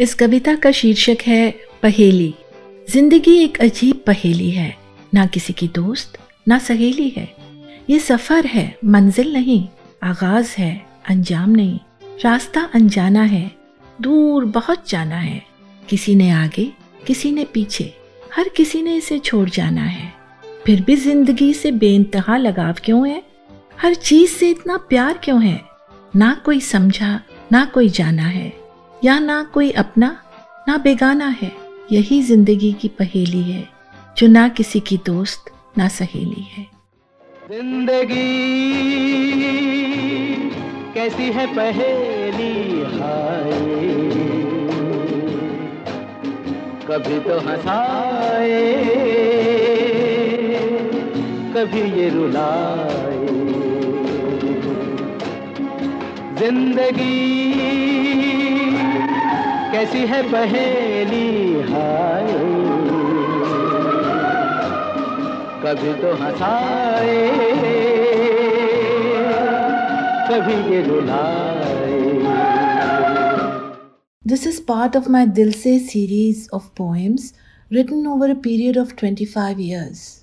[0.00, 1.50] इस कविता का शीर्षक है
[1.82, 2.34] पहेली।
[2.90, 4.76] ज़िंदगी एक अजीब पहेली है।
[5.14, 6.18] ना किसी की दोस्त,
[6.48, 7.36] ना सहेली है।
[7.90, 9.68] ये सफ़र है, मंजिल नहीं,
[10.02, 11.78] आगाज़ है, अंजाम नहीं।
[12.24, 13.52] रास्ता अनजाना है,
[14.00, 15.42] दूर बहुत जाना है।
[15.88, 16.72] किसी ने आगे,
[17.06, 17.94] किसी ने पीछे,
[18.36, 20.12] हर किसी ने इसे छोड़ जाना है।
[20.66, 23.22] फिर भी ज़िंदगी से बेइंतहा लगाव क्यों है?
[23.80, 25.62] हर चीज़ से इतना प्यार क्यों है?
[26.16, 27.20] ना कोई समझा,
[27.52, 28.61] ना कोई जाना है।
[29.04, 30.16] या ना कोई अपना,
[30.68, 31.50] ना बेगाना है।
[31.92, 33.68] यही ज़िंदगी की पहेली है,
[34.18, 36.66] जो ना किसी की दोस्त, ना सहेली है।
[37.48, 38.28] ज़िंदगी
[40.94, 42.52] कैसी है पहेली?
[46.86, 48.62] कभी तो हंसाए,
[51.54, 53.26] कभी ये रुलाए।
[56.38, 58.31] ज़िंदगी
[59.81, 61.27] कैसी है पहेली
[61.71, 62.27] हाय
[65.63, 67.15] कभी तो हंसाए
[70.29, 71.95] कभी ये रुलाए
[74.25, 77.33] This is part of my Dil Se series of poems
[77.71, 80.20] written over a period of 25 years.